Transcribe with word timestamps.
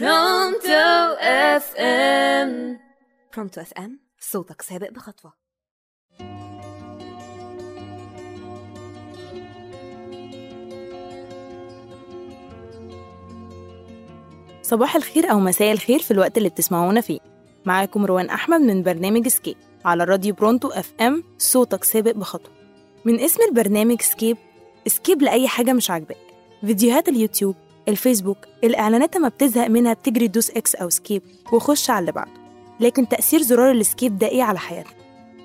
Pronto 0.00 1.14
FM 1.20 2.78
Pronto 3.34 3.60
FM 3.60 4.00
صوتك 4.20 4.62
سابق 4.62 4.90
بخطوة. 4.90 5.32
صباح 14.62 14.96
الخير 14.96 15.30
أو 15.30 15.40
مساء 15.40 15.72
الخير 15.72 15.98
في 15.98 16.10
الوقت 16.10 16.38
اللي 16.38 16.48
بتسمعونا 16.48 17.00
فيه. 17.00 17.20
معاكم 17.66 18.06
روان 18.06 18.30
أحمد 18.30 18.60
من 18.60 18.82
برنامج 18.82 19.28
Skip 19.28 19.56
على 19.84 20.04
راديو 20.04 20.34
Pronto 20.34 20.68
FM 20.68 21.24
صوتك 21.38 21.84
سابق 21.84 22.10
بخطوة. 22.10 22.52
من 23.04 23.20
اسم 23.20 23.42
البرنامج 23.48 24.00
Skip 24.00 24.36
skip 24.86 25.22
لأي 25.22 25.48
حاجة 25.48 25.72
مش 25.72 25.90
عاجباك. 25.90 26.16
فيديوهات 26.60 27.08
اليوتيوب 27.08 27.56
الفيسبوك 27.88 28.38
الإعلانات 28.64 29.16
ما 29.16 29.28
بتزهق 29.28 29.66
منها 29.66 29.92
بتجري 29.92 30.28
دوس 30.28 30.50
X 30.50 30.74
أو 30.74 30.90
skip 30.90 31.22
وخش 31.52 31.90
على 31.90 31.98
اللي 32.00 32.12
بعده. 32.12 32.30
لكن 32.80 33.08
تأثير 33.08 33.42
زرار 33.42 33.70
ال 33.70 33.80
skip 33.80 34.18
ده 34.18 34.26
إيه 34.28 34.42
على 34.42 34.58
حياتنا؟ 34.58 34.92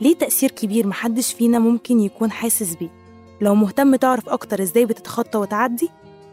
ليه 0.00 0.14
تأثير 0.14 0.50
كبير 0.50 0.86
محدش 0.86 1.32
فينا 1.32 1.58
ممكن 1.58 2.00
يكون 2.00 2.30
حاسس 2.30 2.74
بيه؟ 2.74 2.88
لو 3.40 3.54
مهتم 3.54 3.96
تعرف 3.96 4.28
أكتر 4.28 4.62
إزاي 4.62 4.86
بتتخطى 4.86 5.38
وتعدي 5.38 5.88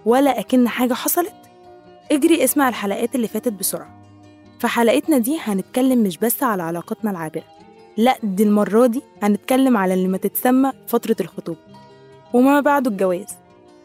ولا 0.05 0.39
كأن 0.39 0.67
حاجة 0.67 0.93
حصلت؟ 0.93 1.33
اجري 2.11 2.43
اسمع 2.43 2.69
الحلقات 2.69 3.15
اللي 3.15 3.27
فاتت 3.27 3.53
بسرعة. 3.53 3.99
في 4.59 4.67
حلقتنا 4.67 5.17
دي 5.17 5.37
هنتكلم 5.39 6.03
مش 6.03 6.17
بس 6.17 6.43
على 6.43 6.63
علاقتنا 6.63 7.11
العابرة 7.11 7.43
لا 7.97 8.17
دي 8.23 8.43
المرة 8.43 8.87
دي 8.87 9.01
هنتكلم 9.23 9.77
على 9.77 9.93
اللي 9.93 10.07
ما 10.07 10.17
تتسمى 10.17 10.71
فترة 10.87 11.15
الخطوبة. 11.21 11.59
وما 12.33 12.59
بعده 12.59 12.91
الجواز. 12.91 13.27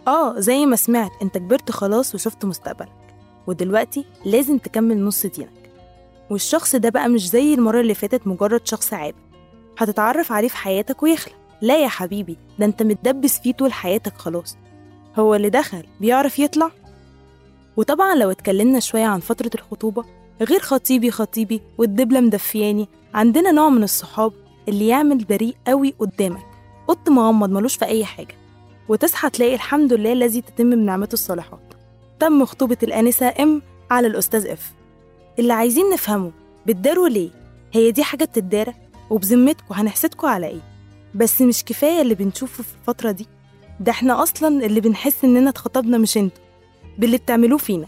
آه 0.08 0.40
زي 0.40 0.66
ما 0.66 0.76
سمعت 0.76 1.10
أنت 1.22 1.38
كبرت 1.38 1.70
خلاص 1.70 2.14
وشفت 2.14 2.44
مستقبلك. 2.44 2.92
ودلوقتي 3.46 4.04
لازم 4.24 4.58
تكمل 4.58 5.04
نص 5.04 5.26
دينك. 5.26 5.70
والشخص 6.30 6.76
ده 6.76 6.88
بقى 6.88 7.08
مش 7.08 7.28
زي 7.30 7.54
المرة 7.54 7.80
اللي 7.80 7.94
فاتت 7.94 8.26
مجرد 8.26 8.66
شخص 8.66 8.92
عابر 8.94 9.18
هتتعرف 9.78 10.32
عليه 10.32 10.48
في 10.48 10.56
حياتك 10.56 11.02
ويخلق 11.02 11.34
لا 11.60 11.82
يا 11.82 11.88
حبيبي 11.88 12.36
ده 12.58 12.64
أنت 12.66 12.82
متدبس 12.82 13.38
فيه 13.38 13.52
طول 13.52 13.72
حياتك 13.72 14.16
خلاص. 14.18 14.56
هو 15.18 15.34
اللي 15.34 15.50
دخل 15.50 15.86
بيعرف 16.00 16.38
يطلع؟ 16.38 16.70
وطبعا 17.76 18.14
لو 18.14 18.30
اتكلمنا 18.30 18.80
شوية 18.80 19.04
عن 19.04 19.20
فترة 19.20 19.50
الخطوبة 19.54 20.04
غير 20.40 20.60
خطيبي 20.60 21.10
خطيبي 21.10 21.60
والدبلة 21.78 22.20
مدفياني 22.20 22.88
عندنا 23.14 23.52
نوع 23.52 23.68
من 23.68 23.82
الصحاب 23.82 24.32
اللي 24.68 24.88
يعمل 24.88 25.24
بريء 25.24 25.56
قوي 25.66 25.94
قدامك. 25.98 26.46
قط 26.88 27.08
مغمض 27.08 27.50
ملوش 27.50 27.76
في 27.76 27.84
أي 27.84 28.04
حاجة. 28.04 28.34
وتصحى 28.88 29.30
تلاقي 29.30 29.54
الحمد 29.54 29.92
لله 29.92 30.12
الذي 30.12 30.40
تتم 30.40 30.70
بنعمته 30.70 31.12
الصالحات. 31.12 31.74
تم 32.20 32.44
خطوبة 32.44 32.76
الآنسة 32.82 33.34
إم 33.40 33.62
على 33.90 34.06
الأستاذ 34.06 34.46
إف. 34.46 34.72
اللي 35.38 35.52
عايزين 35.52 35.90
نفهمه 35.92 36.32
بتداروا 36.66 37.08
ليه؟ 37.08 37.30
هي 37.72 37.90
دي 37.90 38.02
حاجة 38.04 38.24
بتدارى 38.24 38.74
وبذمتكوا 39.10 39.76
هنحسدكوا 39.76 40.28
على 40.28 40.46
إيه؟ 40.46 40.60
بس 41.14 41.42
مش 41.42 41.64
كفاية 41.64 42.02
اللي 42.02 42.14
بنشوفه 42.14 42.62
في 42.62 42.74
الفترة 42.80 43.10
دي. 43.10 43.26
ده 43.80 43.92
إحنا 43.92 44.22
أصلا 44.22 44.66
اللي 44.66 44.80
بنحس 44.80 45.24
إننا 45.24 45.50
اتخطبنا 45.50 45.98
مش 45.98 46.16
أنتوا. 46.16 46.42
باللي 46.98 47.16
بتعملوه 47.16 47.58
فينا. 47.58 47.86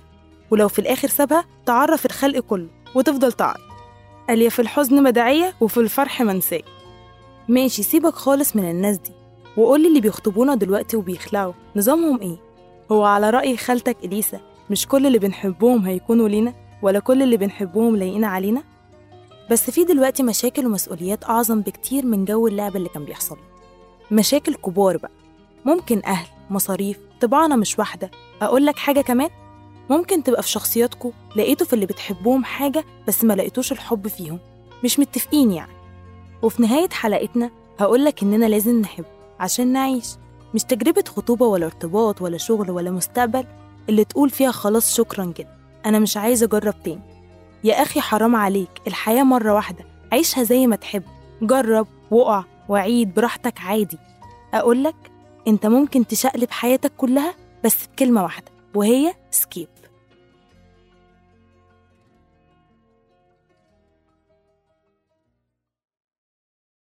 ولو 0.51 0.69
في 0.69 0.79
الآخر 0.79 1.09
سابها 1.09 1.45
تعرف 1.67 2.07
الخلق 2.07 2.39
كله 2.39 2.69
وتفضل 2.95 3.33
تعيط 3.33 3.61
قال 4.29 4.43
يا 4.43 4.49
في 4.49 4.63
الحزن 4.63 5.03
مداعية 5.03 5.55
وفي 5.61 5.81
الفرح 5.81 6.23
منسية 6.23 6.63
ماشي 7.49 7.83
سيبك 7.83 8.15
خالص 8.15 8.57
من 8.57 8.71
الناس 8.71 8.97
دي. 8.99 9.13
وقولي 9.57 9.89
اللي 9.89 10.01
بيخطبونا 10.01 10.55
دلوقتي 10.55 10.97
وبيخلعوا. 10.97 11.53
نظامهم 11.77 12.21
إيه؟ 12.21 12.37
هو 12.93 13.05
على 13.05 13.31
رأي 13.31 13.57
خالتك 13.57 13.97
إليسا 14.05 14.41
مش 14.71 14.87
كل 14.89 15.07
اللي 15.07 15.19
بنحبهم 15.19 15.87
هيكونوا 15.87 16.29
لينا 16.29 16.55
ولا 16.83 16.99
كل 16.99 17.23
اللي 17.23 17.37
بنحبهم 17.37 17.97
لايقين 17.97 18.25
علينا؟ 18.25 18.63
بس 19.51 19.71
في 19.71 19.85
دلوقتي 19.85 20.23
مشاكل 20.23 20.67
ومسؤوليات 20.67 21.25
أعظم 21.25 21.61
بكتير 21.61 22.07
من 22.07 22.25
جو 22.25 22.47
اللعب 22.47 22.77
اللي 22.77 22.89
كان 22.89 23.05
بيحصل 23.05 23.37
مشاكل 24.11 24.55
كبار 24.55 24.97
بقى. 24.97 25.11
ممكن 25.65 26.03
أهل 26.07 26.27
مصاريف 26.51 26.99
طباعنا 27.21 27.57
مش 27.57 27.79
واحدة. 27.79 28.11
أقول 28.43 28.67
لك 28.67 28.77
حاجة 28.79 29.01
كمان؟ 29.01 29.31
ممكن 29.91 30.23
تبقى 30.23 30.43
في 30.43 30.49
شخصياتكم 30.49 31.13
لقيتوا 31.37 31.67
في 31.67 31.73
اللي 31.73 31.87
بتحبوهم 31.87 32.45
حاجة 32.45 32.85
بس 33.09 33.25
ما 33.25 33.35
لقيتوش 33.35 33.73
الحب 33.73 34.09
فيهم. 34.09 34.39
مش 34.85 34.99
متفقين 34.99 35.53
يعني. 35.53 35.73
وفي 36.43 36.63
نهاية 36.63 36.89
حلقتنا 36.89 37.51
هقولك 37.79 38.23
إننا 38.23 38.47
لازم 38.47 38.81
نحب. 38.81 39.05
عشان 39.41 39.73
نعيش. 39.73 40.07
مش 40.55 40.63
تجربة 40.65 41.05
خطوبة 41.09 41.47
ولا 41.47 41.67
ارتباط 41.67 42.23
ولا 42.23 42.39
شغل 42.39 42.71
ولا 42.71 42.91
مستقبل 42.91 43.45
اللي 43.89 44.05
تقول 44.05 44.31
فيها 44.31 44.51
خلاص 44.51 44.95
شكرا 44.95 45.33
كده. 45.37 45.49
أنا 45.87 45.99
مش 45.99 46.17
عايز 46.17 46.43
أجرب 46.43 46.75
تاني. 46.85 47.01
يا 47.65 47.83
أخي 47.83 48.01
حرام 48.01 48.37
عليك. 48.37 48.71
الحياة 48.87 49.23
مرة 49.23 49.55
واحدة. 49.55 49.85
عيشها 50.13 50.43
زي 50.43 50.67
ما 50.67 50.77
تحب. 50.77 51.03
جرب 51.43 51.87
وقع 52.11 52.45
وعيد 52.69 53.15
براحتك 53.15 53.61
عادي. 53.61 53.99
أقولك 54.55 54.97
أنت 55.49 55.67
ممكن 55.67 56.07
تشقلب 56.07 56.51
حياتك 56.51 56.93
كلها 56.97 57.35
بس 57.65 57.87
بكلمة 57.87 58.23
واحدة 58.23 58.53
وهي 58.75 59.15
سكيب. 59.31 59.69